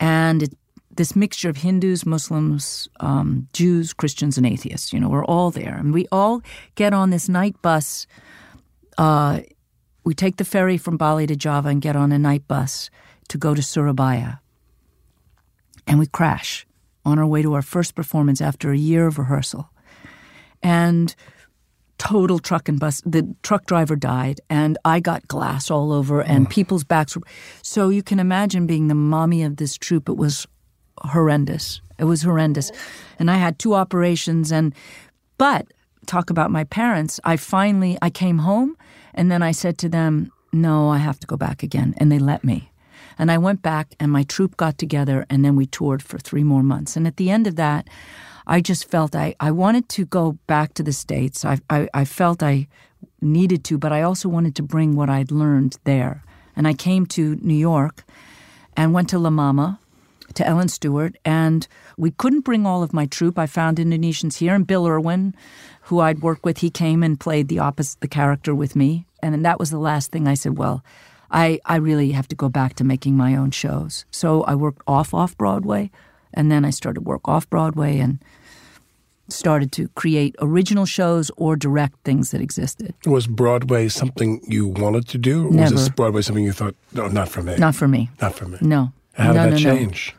[0.00, 0.54] And it,
[0.90, 4.92] this mixture of Hindus, Muslims, um, Jews, Christians, and atheists.
[4.92, 6.42] You know, we're all there, and we all
[6.74, 8.06] get on this night bus.
[8.98, 9.40] Uh,
[10.04, 12.90] we take the ferry from Bali to Java and get on a night bus
[13.28, 14.40] to go to Surabaya.
[15.86, 16.66] And we crash
[17.10, 19.70] on our way to our first performance after a year of rehearsal.
[20.62, 21.14] And
[22.00, 26.46] total truck and bus the truck driver died and I got glass all over and
[26.46, 26.50] mm.
[26.50, 27.22] people's backs were
[27.60, 30.08] so you can imagine being the mommy of this troupe.
[30.08, 30.46] It was
[31.02, 31.82] horrendous.
[31.98, 32.72] It was horrendous.
[33.18, 34.74] And I had two operations and
[35.36, 35.66] but
[36.06, 37.20] talk about my parents.
[37.22, 38.78] I finally I came home
[39.12, 42.18] and then I said to them no I have to go back again and they
[42.18, 42.69] let me
[43.20, 46.42] and I went back and my troupe got together and then we toured for 3
[46.42, 47.86] more months and at the end of that
[48.46, 51.44] I just felt I, I wanted to go back to the States.
[51.44, 52.66] I, I, I felt I
[53.20, 56.24] needed to, but I also wanted to bring what I'd learned there.
[56.56, 58.04] And I came to New York
[58.76, 59.78] and went to La Mama,
[60.34, 63.38] to Ellen Stewart, and we couldn't bring all of my troupe.
[63.38, 65.34] I found Indonesians here, and Bill Irwin,
[65.82, 69.06] who I'd worked with, he came and played the opposite, the character with me.
[69.22, 70.82] And that was the last thing I said, well,
[71.30, 74.04] I, I really have to go back to making my own shows.
[74.10, 75.90] So I worked off off Broadway,
[76.34, 78.22] and then I started work off Broadway and
[79.28, 82.94] started to create original shows or direct things that existed.
[83.06, 85.46] Was Broadway something you wanted to do?
[85.46, 85.72] Or Never.
[85.74, 87.56] Was this Broadway something you thought, no, not for me?
[87.56, 88.10] Not for me.
[88.20, 88.58] Not for me.
[88.60, 88.92] No.
[89.14, 89.76] How did no, that no, no.
[89.78, 90.16] change?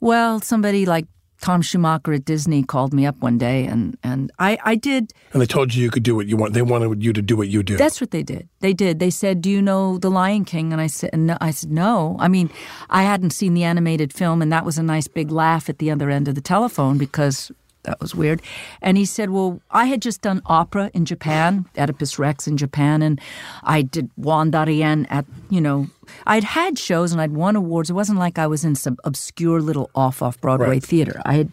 [0.00, 1.06] Well, somebody like
[1.40, 5.12] Tom Schumacher at Disney called me up one day, and, and I, I did.
[5.32, 6.54] And they told you you could do what you want.
[6.54, 7.76] They wanted you to do what you do.
[7.76, 8.48] That's what they did.
[8.60, 8.98] They did.
[8.98, 12.16] They said, "Do you know The Lion King?" And I said, "No." I said, "No."
[12.18, 12.50] I mean,
[12.90, 15.90] I hadn't seen the animated film, and that was a nice big laugh at the
[15.90, 17.52] other end of the telephone because
[17.86, 18.42] that was weird.
[18.82, 23.00] And he said, "Well, I had just done opera in Japan, Oedipus Rex in Japan,
[23.02, 23.20] and
[23.62, 25.86] I did Juan Darien at you know."
[26.24, 27.90] I'd had shows and I'd won awards.
[27.90, 30.82] It wasn't like I was in some obscure little off off Broadway Right.
[30.84, 31.20] theater.
[31.24, 31.48] I had,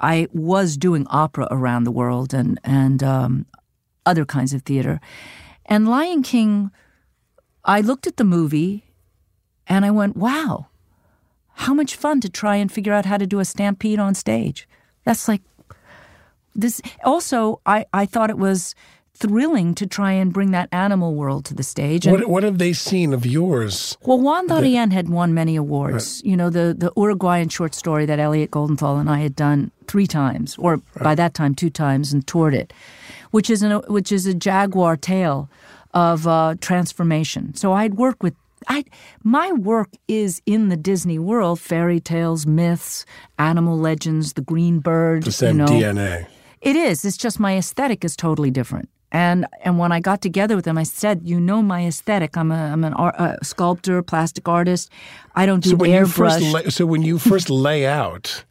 [0.00, 3.46] I was doing opera around the world and and um,
[4.04, 5.00] other kinds of theater.
[5.64, 6.70] And Lion King,
[7.64, 8.84] I looked at the movie
[9.66, 10.66] and I went, wow,
[11.64, 14.68] how much fun to try and figure out how to do a stampede on stage.
[15.04, 15.42] That's like
[16.56, 16.80] this.
[17.04, 18.74] Also, I, I thought it was
[19.18, 22.06] thrilling to try and bring that animal world to the stage.
[22.06, 23.96] And What, what have they seen of yours?
[24.02, 26.20] well, Juan Darien had won many awards.
[26.22, 30.06] You know, the, the Uruguayan short story that Elliot Goldenthal and I had done three
[30.06, 32.72] times, or by that time two times, and toured it,
[33.30, 35.48] which is an, which is a jaguar tale
[35.94, 37.54] of uh, transformation.
[37.54, 38.34] So I'd work with.
[38.68, 38.84] I
[39.22, 43.06] my work is in the Disney world: fairy tales, myths,
[43.38, 45.22] animal legends, the green bird.
[45.22, 45.72] The same you know.
[45.72, 46.26] DNA.
[46.60, 47.04] It is.
[47.04, 48.88] It's just my aesthetic is totally different.
[49.12, 52.36] And and when I got together with them, I said, "You know my aesthetic.
[52.36, 54.90] I'm a I'm an art, a sculptor, plastic artist.
[55.36, 58.44] I don't do So when you first airbrush." lay, so when you first lay out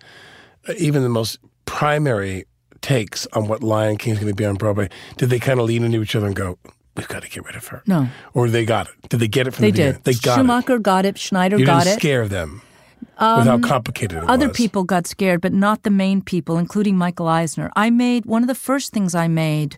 [0.67, 2.45] uh, even the most primary
[2.81, 5.65] takes on what Lion King is going to be on Broadway, did they kind of
[5.65, 6.57] lean into each other and go,
[6.95, 7.83] "We've got to get rid of her"?
[7.85, 9.09] no, Or they got it?
[9.09, 9.83] Did they get it from they the did.
[9.87, 10.01] beginning?
[10.05, 11.17] They got Schumacher got it.
[11.17, 11.59] Schneider got it.
[11.59, 11.99] You got didn't it.
[11.99, 12.61] scare them
[13.19, 14.57] with how complicated it Other was.
[14.57, 17.71] people got scared, but not the main people, including Michael Eisner.
[17.75, 19.77] I made one of the first things I made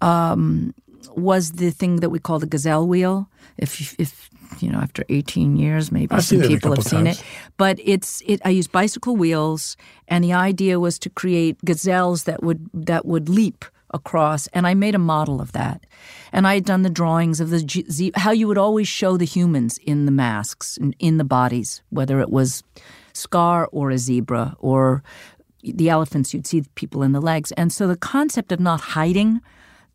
[0.00, 0.74] um,
[1.16, 3.28] was the thing that we call the gazelle wheel.
[3.56, 6.84] If if you know, after 18 years, maybe I've some seen it a people have
[6.84, 7.20] seen times.
[7.20, 7.24] it.
[7.56, 8.40] But it's it.
[8.44, 9.76] I used bicycle wheels,
[10.08, 14.74] and the idea was to create gazelles that would that would leap across, and I
[14.74, 15.84] made a model of that.
[16.32, 19.24] And I had done the drawings of the G- how you would always show the
[19.24, 22.62] humans in the masks, in, in the bodies, whether it was
[23.12, 25.02] Scar or a zebra or
[25.62, 27.52] the elephants, you'd see people in the legs.
[27.52, 29.40] And so the concept of not hiding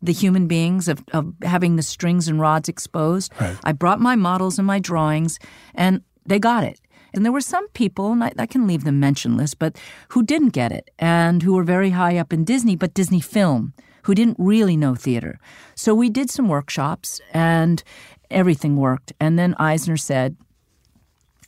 [0.02, 3.32] the human beings, of, of having the strings and rods exposed,
[3.64, 5.38] I brought my models and my drawings,
[5.74, 6.80] and they got it.
[7.14, 9.78] And there were some people, and I, I can leave them mentionless, but
[10.10, 13.72] who didn't get it and who were very high up in Disney, but Disney film,
[14.06, 15.40] who didn't really know theater.
[15.74, 17.82] So we did some workshops and
[18.30, 19.12] everything worked.
[19.18, 20.36] And then Eisner said,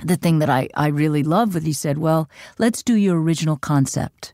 [0.03, 3.57] the thing that I, I really love was he said, well, let's do your original
[3.57, 4.33] concept.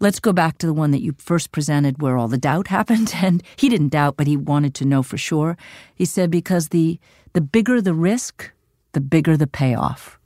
[0.00, 3.14] Let's go back to the one that you first presented where all the doubt happened.
[3.22, 5.56] And he didn't doubt, but he wanted to know for sure.
[5.94, 6.98] He said, because the,
[7.34, 8.50] the bigger the risk,
[8.94, 10.18] the bigger the payoff.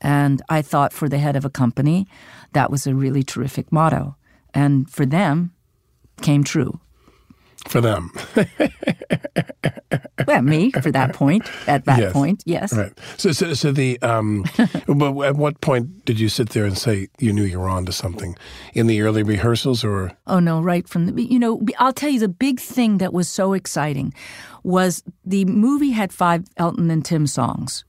[0.00, 2.06] And I thought for the head of a company,
[2.54, 4.16] that was a really terrific motto.
[4.54, 5.52] And for them,
[6.20, 6.78] came true.
[7.68, 8.10] For them.
[10.26, 11.44] well, me for that point.
[11.68, 12.12] At that Yes.
[12.12, 12.72] point, yes.
[12.72, 12.92] Right.
[13.16, 14.44] So, so, so the, um,
[14.88, 17.92] but at what point did you sit there and say you knew you were onto
[17.92, 18.34] something?
[18.74, 20.10] In the early rehearsals or?
[20.26, 23.28] Oh no, right from the you know, I'll tell you the big thing that was
[23.28, 24.12] so exciting
[24.64, 27.84] was the movie had five Elton and Tim songs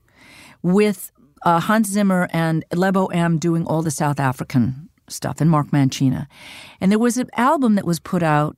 [0.62, 1.10] with
[1.44, 6.26] uh, Hans Zimmer and Lebo M doing all the South African stuff and Mark Mancina.
[6.80, 8.56] And there was an album that was put out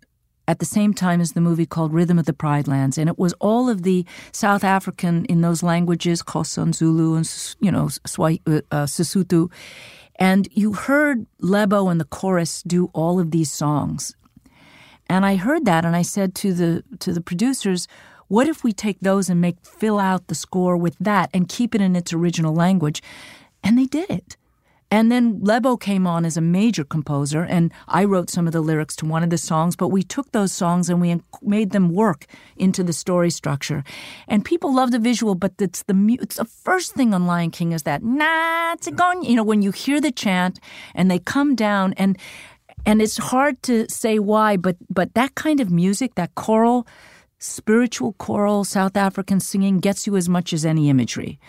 [0.49, 3.19] at the same time as the movie called Rhythm of the Pride Lands, and it
[3.19, 8.41] was all of the South African in those languages, Xhosa Zulu and you know Swa-
[8.47, 9.51] uh, uh, Sesotho,
[10.17, 14.15] and you heard Lebo and the chorus do all of these songs,
[15.09, 17.89] and I heard that, and I said to the to the producers,
[18.29, 21.75] "What if we take those and make fill out the score with that and keep
[21.75, 23.03] it in its original language?"
[23.65, 24.37] And they did it.
[24.91, 28.61] And then Lebo came on as a major composer, and I wrote some of the
[28.61, 31.93] lyrics to one of the songs, but we took those songs and we made them
[31.93, 33.83] work into the story structure.
[34.29, 37.73] And people love the visual, but it's the it's the first thing on Lion King
[37.73, 39.25] is that nah, it's gone.
[39.25, 40.61] You know, when you hear the chant
[40.95, 42.17] and they come down and
[42.85, 46.87] and it's hard to say why, but but that kind of music, that choral,
[47.41, 51.41] spiritual choral South African singing gets you as much as any imagery.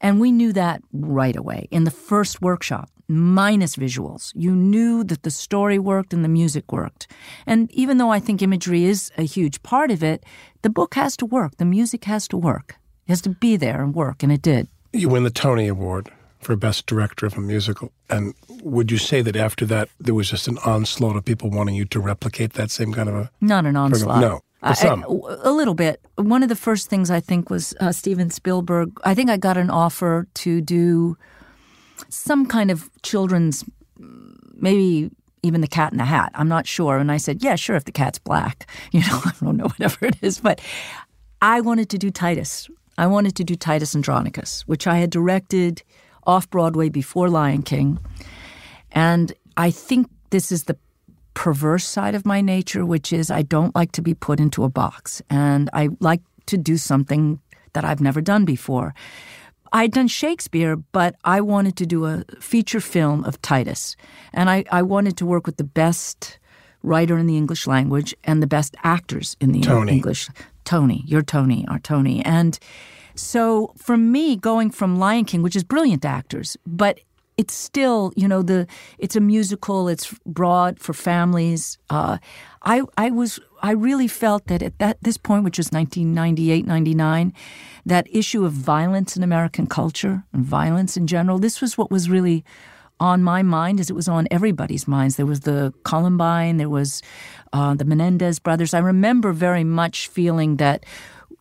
[0.00, 4.32] And we knew that right away in the first workshop, minus visuals.
[4.34, 7.06] You knew that the story worked and the music worked.
[7.46, 10.24] And even though I think imagery is a huge part of it,
[10.62, 12.76] the book has to work, the music has to work.
[13.06, 14.68] It has to be there and work, and it did.
[14.92, 17.92] You win the Tony Award for Best Director of a Musical.
[18.08, 21.74] And would you say that after that, there was just an onslaught of people wanting
[21.74, 23.30] you to replicate that same kind of a.
[23.40, 24.20] Not an onslaught.
[24.20, 24.40] No.
[24.72, 25.04] Some.
[25.04, 26.00] I- a little bit.
[26.16, 28.98] One of the first things I think was uh, Steven Spielberg.
[29.04, 31.16] I think I got an offer to do
[32.08, 33.64] some kind of children's,
[34.54, 35.10] maybe
[35.42, 36.32] even the Cat in the Hat.
[36.34, 36.96] I'm not sure.
[36.98, 38.66] And I said, yeah, sure, if the cat's black.
[38.92, 40.40] You know, I don't know, whatever it is.
[40.40, 40.60] But
[41.42, 42.68] I wanted to do Titus.
[42.96, 45.82] I wanted to do Titus Andronicus, which I had directed
[46.26, 47.98] off Broadway before Lion King.
[48.92, 50.76] And I think this is the
[51.34, 54.68] perverse side of my nature, which is I don't like to be put into a
[54.68, 55.20] box.
[55.28, 57.40] And I like to do something
[57.72, 58.94] that I've never done before.
[59.72, 63.96] I'd done Shakespeare, but I wanted to do a feature film of Titus.
[64.32, 66.38] And I, I wanted to work with the best
[66.84, 69.92] writer in the English language and the best actors in the Tony.
[69.92, 70.28] English.
[70.64, 72.24] Tony, you're Tony, our Tony.
[72.24, 72.58] And
[73.16, 77.00] so for me, going from Lion King, which is brilliant actors, but
[77.36, 78.66] it's still, you know, the
[78.98, 79.88] it's a musical.
[79.88, 81.78] It's broad for families.
[81.90, 82.18] Uh,
[82.62, 87.32] I I was I really felt that at that this point, which was 1998, 99,
[87.86, 91.38] that issue of violence in American culture and violence in general.
[91.38, 92.44] This was what was really
[93.00, 95.16] on my mind as it was on everybody's minds.
[95.16, 97.02] There was the Columbine, there was
[97.52, 98.72] uh, the Menendez brothers.
[98.72, 100.86] I remember very much feeling that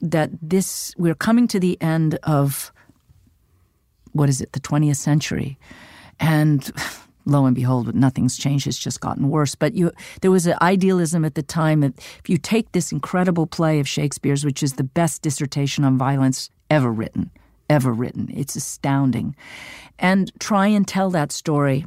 [0.02, 2.73] that this we're coming to the end of
[4.14, 5.58] what is it, the 20th century,
[6.20, 6.72] and
[7.26, 8.68] lo and behold, nothing's changed.
[8.68, 9.56] It's just gotten worse.
[9.56, 13.48] But you, there was an idealism at the time that if you take this incredible
[13.48, 17.32] play of Shakespeare's, which is the best dissertation on violence ever written,
[17.70, 19.36] ever written, it's astounding,
[20.00, 21.86] and try and tell that story.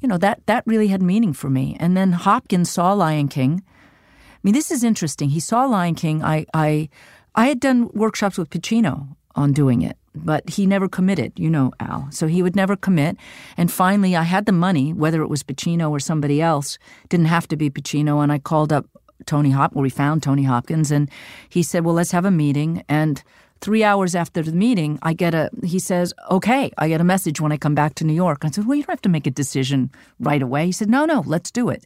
[0.00, 1.76] You know that that really had meaning for me.
[1.80, 3.62] And then Hopkins saw Lion King.
[3.66, 5.30] I mean, this is interesting.
[5.30, 6.22] He saw Lion King.
[6.22, 6.88] I I
[7.34, 11.32] I had done workshops with Pacino on doing it, but he never committed.
[11.38, 12.08] You know, Al.
[12.10, 13.16] So he would never commit.
[13.56, 16.78] And finally, I had the money, whether it was Pacino or somebody else.
[17.08, 18.22] Didn't have to be Pacino.
[18.22, 18.86] And I called up
[19.26, 19.74] Tony Hop.
[19.74, 21.10] Well, we found Tony Hopkins, and
[21.48, 23.22] he said, "Well, let's have a meeting." And
[23.60, 27.40] Three hours after the meeting, I get a, he says, okay, I get a message
[27.40, 28.44] when I come back to New York.
[28.44, 29.90] I said, well, you don't have to make a decision
[30.20, 30.66] right away.
[30.66, 31.84] He said, no, no, let's do it.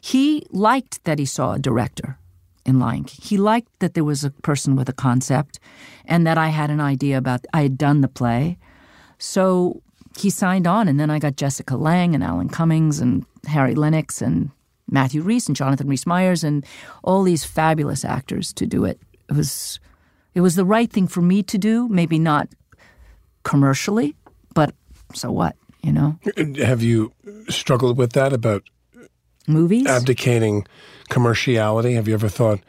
[0.00, 2.18] He liked that he saw a director
[2.66, 3.20] in Lion King.
[3.22, 5.58] He liked that there was a person with a concept
[6.04, 8.58] and that I had an idea about, I had done the play.
[9.18, 9.82] So
[10.18, 14.20] he signed on, and then I got Jessica Lange and Alan Cummings and Harry Lennix
[14.20, 14.50] and
[14.90, 16.64] Matthew Rhys and Jonathan Rhys Myers and
[17.02, 19.00] all these fabulous actors to do it.
[19.28, 19.80] It was
[20.34, 22.48] it was the right thing for me to do, maybe not
[23.42, 24.14] commercially,
[24.54, 24.74] but
[25.14, 26.18] so what, you know?
[26.58, 27.12] Have you
[27.48, 28.62] struggled with that about
[29.48, 29.86] movies?
[29.86, 30.66] Abdicating
[31.10, 31.94] commerciality?
[31.94, 32.60] Have you ever thought,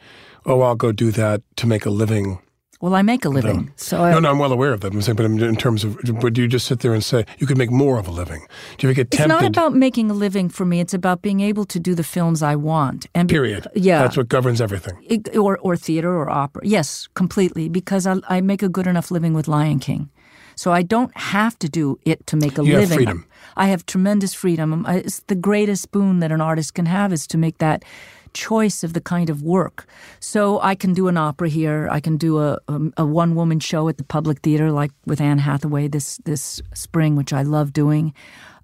[0.46, 2.38] oh, I'll go do that to make a living?
[2.80, 3.72] Well, I make a living, No.
[3.74, 4.92] so I, no, no, I'm well aware of that.
[4.92, 7.46] I'm saying, but in terms of, but do you just sit there and say you
[7.48, 8.46] could make more of a living?
[8.76, 10.78] Do you get it's not about making a living for me.
[10.78, 13.06] It's about being able to do the films I want.
[13.16, 13.66] And period.
[13.74, 14.96] Yeah, that's what governs everything.
[15.02, 16.62] It- or or theater or opera.
[16.64, 17.68] Yes, completely.
[17.68, 20.08] Because I, I make a good enough living with Lion King,
[20.54, 22.96] so I don't have to do it to make a You have living.
[22.96, 23.24] freedom.
[23.56, 24.86] I have tremendous freedom.
[24.86, 27.84] I- It's the greatest boon that an artist can have is to make that
[28.28, 29.86] choice of the kind of work.
[30.20, 31.88] So I can do an opera here.
[31.90, 35.20] I can do a, a, a one woman show at the Public Theater, like with
[35.20, 38.14] Anne Hathaway this this spring, which I love doing.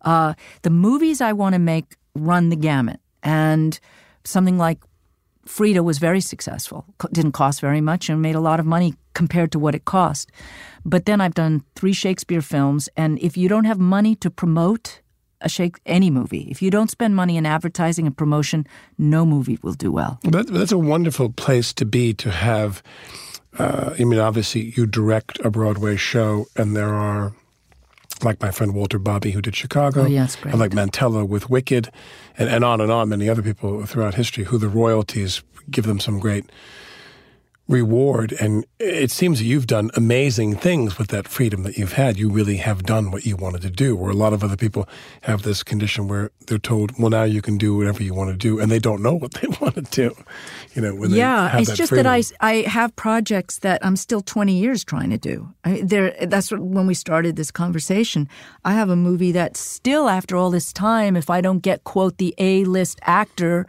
[0.02, 3.78] Uh, the movies I want to make run the gamut, and
[4.24, 4.78] something like
[5.46, 6.84] Frida was very successful.
[7.12, 10.30] Didn't cost very much and made a lot of money compared to what it cost.
[10.84, 15.00] But then I've done three Shakespeare films, and if you don't have money to promote
[15.44, 18.66] a Shake any movie, if you don't spend money in advertising and promotion,
[18.98, 20.18] no movie will do well.
[20.24, 22.82] That, that's a wonderful place to be to have.
[23.58, 27.32] Uh, I mean, obviously, you direct a Broadway show, and there are,
[28.22, 30.46] like my friend Walter Bobbie, who did Chicago, Oh, great.
[30.46, 31.90] and like Mantello with Wicked,
[32.38, 36.00] and, and on and on, many other people throughout history who the royalties give them
[36.00, 36.50] some great
[37.66, 38.32] reward.
[38.40, 42.18] And it seems that you've done amazing things with that freedom that you've had.
[42.18, 44.86] You really have done what you wanted to do, where a lot of other people
[45.22, 48.36] have this condition where they're told, well, now you can do whatever you want to
[48.36, 50.14] do, and they don't know what they want to do.
[50.74, 52.04] You know, yeah, it's that just freedom.
[52.04, 55.54] that I, I have projects that I'm still 20 years trying to do.
[55.64, 58.28] I, there, that's what, when we started this conversation.
[58.64, 62.18] I have a movie that still, after all this time, if I don't get quote
[62.18, 63.66] the A list actor,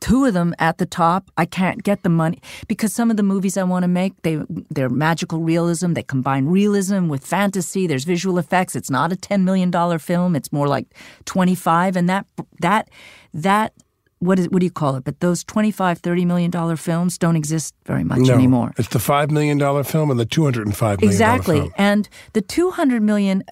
[0.00, 3.22] two of them at the top, I can't get the money because some of the
[3.22, 4.40] movies I want to make they
[4.70, 5.92] they're magical realism.
[5.92, 7.86] They combine realism with fantasy.
[7.86, 8.76] There's visual effects.
[8.76, 10.36] It's not a 10 million dollar film.
[10.36, 10.86] It's more like
[11.24, 12.26] 25, and that
[12.60, 12.88] that
[13.34, 13.72] that.
[14.20, 15.04] What, is, what do you call it?
[15.04, 18.74] But those 25, 30 million dollar films don't exist very much no, anymore.
[18.76, 21.60] It's the $5 million film and the $205 million Exactly.
[21.60, 21.72] film.
[21.78, 23.44] And the 200 million,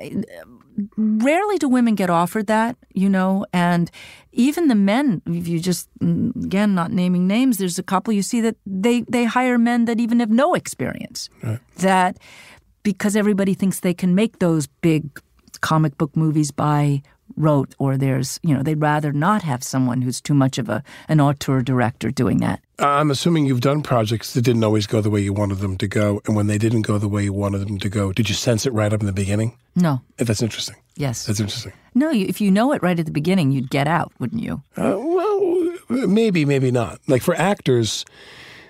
[0.96, 3.90] rarely do women get offered that, you know, and
[4.32, 8.22] even the men, if you just, mm, again, not naming names, there's a couple you
[8.22, 11.28] see that they, they hire men that even have no experience.
[11.78, 12.18] That
[12.82, 15.20] because everybody thinks they can make those big
[15.60, 17.02] comic book movies by
[17.36, 20.82] rote or there's, you know, they'd rather not have someone who's too much of a
[21.08, 22.60] an auteur director doing that.
[22.78, 25.88] I'm assuming you've done projects that didn't always go the way you wanted them to
[25.88, 26.20] go.
[26.26, 28.66] And when they didn't go the way you wanted them to go, did you sense
[28.66, 29.56] it right up in the beginning?
[29.74, 30.02] No.
[30.18, 30.76] Eh, That's interesting.
[30.94, 31.26] Yes.
[31.26, 31.72] That's interesting.
[31.94, 34.62] No, you, if you know it right at the beginning, you'd get out, wouldn't you?
[34.76, 37.00] Uh, well, maybe, maybe not.
[37.06, 38.04] Like for actors,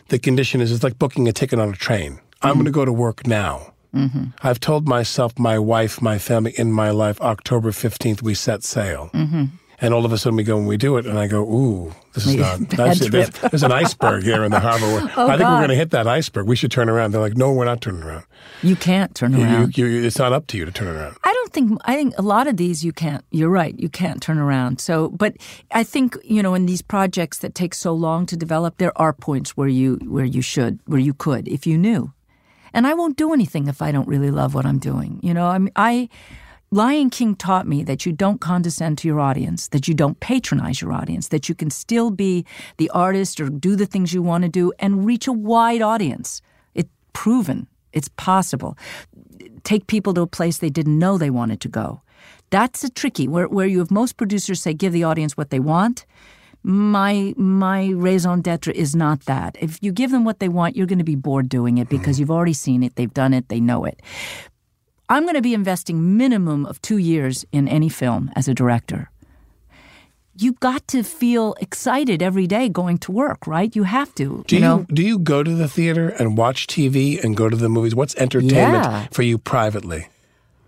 [0.09, 2.21] the condition is it's like booking a ticket on a train.
[2.43, 3.73] I'm going to go to work now.
[3.97, 4.25] Mm-hmm.
[4.43, 9.11] I've told myself, my wife, my family, in my life, October 15th, we set sail.
[9.15, 9.45] Mm-hmm.
[9.79, 11.95] And all of a sudden we go and we do it, and I go, ooh,
[12.15, 12.61] this is not.
[12.71, 14.87] That's, there's, there's an iceberg here in the harbor.
[15.17, 16.47] Oh, I think we're going to hit that iceberg.
[16.47, 17.13] We should turn around.
[17.13, 18.25] They're like, no, we're not turning around.
[18.63, 19.77] You can't turn around.
[19.77, 21.17] You, you, it's not up to you to turn around.
[21.25, 23.25] I don't think I think a lot of these you can't.
[23.31, 23.79] You're right.
[23.79, 24.81] You can't turn around.
[24.81, 25.37] So, but
[25.73, 29.13] I think you know in these projects that take so long to develop, there are
[29.13, 32.13] points where you where you should where you could if you knew.
[32.77, 35.19] And I won't do anything if I don't really love what I'm doing.
[35.23, 36.09] You know, I I
[36.71, 40.83] Lion King taught me that you don't condescend to your audience, that you don't patronize
[40.83, 42.45] your audience, that you can still be
[42.77, 46.43] the artist or do the things you want to do and reach a wide audience.
[46.75, 47.67] It's proven.
[47.95, 48.77] It's possible.
[49.65, 52.03] Take people to a place they didn't know they wanted to go.
[52.51, 55.61] That's a tricky where where you have most producers say give the audience what they
[55.61, 56.05] want.
[56.69, 59.57] My my raison d'etre is not that.
[59.61, 62.17] If you give them what they want, you're going to be bored doing it because
[62.17, 62.23] mm-hmm.
[62.23, 64.03] you've already seen it, they've done it, they know it.
[65.09, 69.13] I'm going to be investing minimum of 2 years in any film as a director.
[70.37, 73.75] You've got to feel excited every day going to work, right?
[73.77, 74.43] You have to.
[74.49, 77.55] Do you, know, do you go to the theater and watch TV and go to
[77.55, 77.95] the movies?
[77.95, 79.07] What's entertainment Yeah.
[79.13, 80.09] for you privately?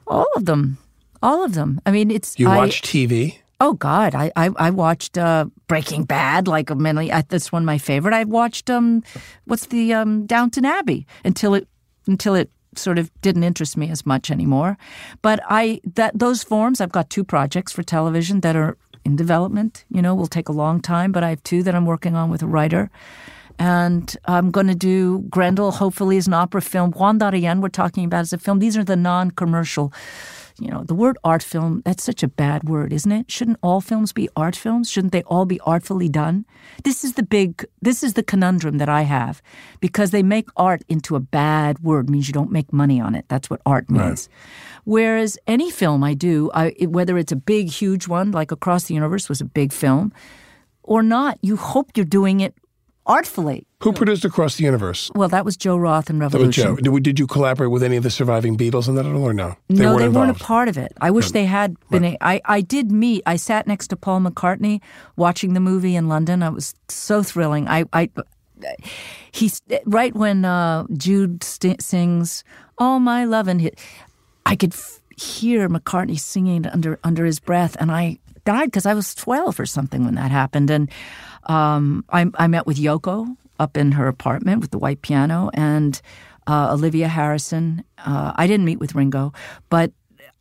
[0.07, 0.79] all of them.
[1.23, 1.81] All of them.
[1.85, 3.39] I mean, it's You I- watch TV?
[3.61, 7.11] Oh God, I I, I watched uh, Breaking Bad like a many.
[7.11, 8.15] That's one of my favorite.
[8.15, 9.03] I've watched um,
[9.47, 11.69] what's the um, Downton Abbey until it
[12.07, 14.79] until it sort of didn't interest me as much anymore.
[15.23, 19.85] But I that those forms, I've got two projects for television that are in development.
[19.91, 22.31] You know, will take a long time, but I have two that I'm working on
[22.31, 22.91] with a writer.
[23.61, 26.93] And I'm going to do Grendel, hopefully, as an opera film.
[26.93, 28.61] Juan Darien, we're talking about as a film.
[28.61, 29.93] These are the non commercial
[30.59, 33.31] you know, the word art film, that's such a bad word, isn't it?
[33.31, 34.91] Shouldn't all films be art films?
[34.91, 36.47] Shouldn't they all be artfully done?
[36.83, 39.41] This is the big, this is the conundrum that I have
[39.81, 43.27] because they make art into a bad word, means you don't make money on it.
[43.29, 44.29] That's what art means.
[44.29, 44.83] Right.
[44.85, 48.95] Whereas any film I do, I, whether it's a big, huge one, like Across the
[48.95, 50.13] Universe was a big film,
[50.83, 52.55] or not, you hope you're doing it
[53.07, 53.68] artfully.
[53.83, 55.09] Who produced Across the Universe?
[55.15, 56.65] Well, that was Joe Roth and Revolution.
[56.65, 56.99] That was Joe.
[56.99, 59.55] Did you collaborate with any of the surviving Beatles on that at all, or no?
[59.69, 60.93] They no, weren't they weren't a part of it.
[61.01, 62.05] I wish they had been.
[62.05, 63.23] A, I, I did meet.
[63.25, 64.81] I sat next to Paul McCartney
[65.15, 66.43] watching the movie in London.
[66.43, 67.69] It was so thrilling.
[67.69, 68.11] I, I
[69.31, 72.43] he's right when uh, Jude st- sings
[72.79, 73.79] "All My Love" and Hit
[74.45, 78.95] I could f- hear McCartney singing under under his breath, and I died because I
[78.95, 80.91] was twelve or something when that happened, and.
[81.45, 86.01] Um, I, I met with Yoko up in her apartment with the white piano and
[86.47, 87.85] uh, Olivia Harrison.
[87.99, 89.33] Uh, I didn't meet with Ringo,
[89.69, 89.93] but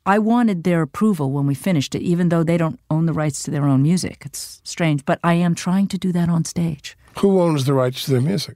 [0.06, 3.44] I wanted their approval when we finished it, even though they don't own the rights
[3.44, 4.24] to their own music.
[4.26, 6.98] It's strange, but I am trying to do that on stage.
[7.20, 8.56] Who owns the rights to their music?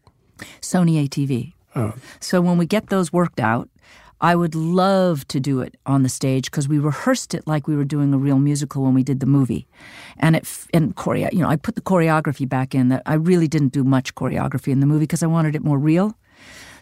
[0.62, 1.54] Sony ATV.
[1.76, 1.94] Oh.
[2.20, 3.70] So when we get those worked out,
[4.22, 7.76] I would love to do it on the stage because we rehearsed it like we
[7.76, 9.68] were doing a real musical when we did the movie,
[10.18, 11.34] and it and choreo.
[11.34, 12.90] You know, I put the choreography back in.
[12.90, 15.80] That I really didn't do much choreography in the movie because I wanted it more
[15.80, 16.16] real.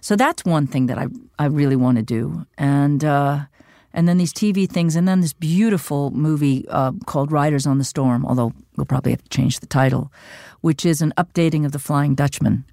[0.02, 1.08] So that's one thing that I
[1.40, 3.46] I really want to do, and uh,
[3.94, 7.86] and then these TV things, and then this beautiful movie uh, called Riders on the
[7.86, 8.26] Storm.
[8.26, 10.12] Although we'll probably have to change the title,
[10.60, 12.66] which is an updating of the Flying Dutchman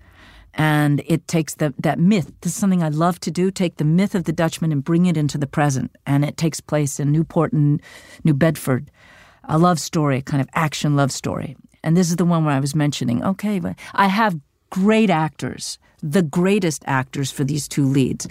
[0.57, 2.33] and it takes the, that myth.
[2.41, 5.07] This is something I love to do take the myth of the Dutchman and bring
[5.07, 5.95] it into the present.
[6.07, 7.81] And it takes place in Newport and
[8.25, 8.91] New Bedford,
[9.45, 11.57] a love story, a kind of action love story.
[11.85, 14.41] And this is the one where I was mentioning okay, but I have
[14.71, 18.27] great actors, the greatest actors for these two leads.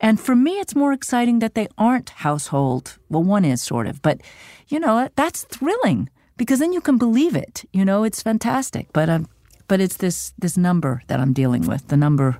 [0.00, 2.98] And for me, it's more exciting that they aren't household.
[3.08, 4.20] Well, one is sort of, but
[4.68, 7.64] you know, that's thrilling because then you can believe it.
[7.72, 8.88] You know, it's fantastic.
[8.92, 9.28] But um,
[9.68, 11.88] but it's this this number that I'm dealing with.
[11.88, 12.38] The number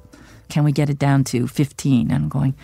[0.48, 2.10] can we get it down to 15?
[2.10, 2.54] And I'm going,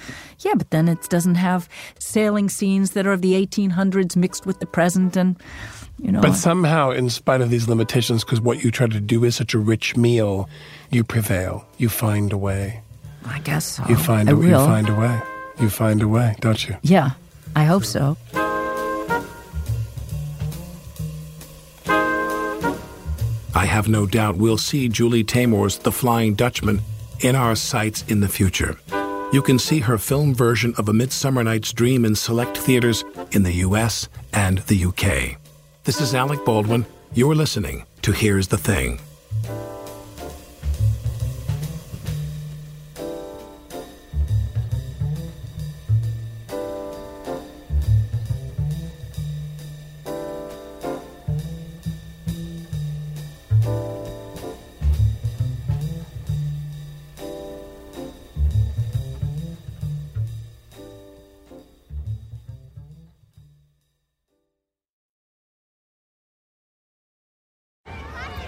[0.40, 4.60] yeah, but then it doesn't have sailing scenes that are of the 1800s mixed with
[4.60, 5.36] the present and
[5.98, 6.20] you know.
[6.20, 9.54] But somehow, in spite of these limitations, because what you try to do is such
[9.54, 10.48] a rich meal,
[10.90, 11.66] you prevail.
[11.78, 12.82] You find a way.
[13.24, 13.84] I guess so.
[13.88, 14.44] You find I a, will.
[14.44, 15.20] you find a way.
[15.60, 16.76] You find a way, don't you?
[16.82, 17.10] Yeah,
[17.54, 18.16] I hope so.
[23.60, 26.80] I have no doubt we'll see Julie Taymor's The Flying Dutchman
[27.20, 28.78] in our sights in the future.
[29.34, 33.42] You can see her film version of A Midsummer Night's Dream in select theaters in
[33.42, 35.36] the US and the UK.
[35.84, 36.86] This is Alec Baldwin.
[37.12, 38.98] You're listening to Here's the Thing.